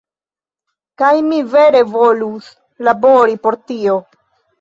Kaj 1.01 1.09
mi 1.27 1.41
vere 1.51 1.81
volus 1.97 2.47
labori 2.89 3.37
por 3.45 3.59
tio. 3.73 3.99